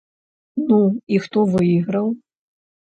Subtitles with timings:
[0.71, 0.79] Ну
[1.13, 2.13] і хто выйграў?